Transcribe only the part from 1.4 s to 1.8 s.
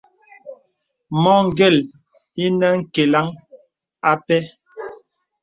gèl